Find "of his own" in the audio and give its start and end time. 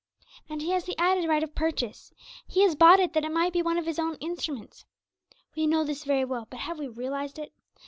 3.77-4.15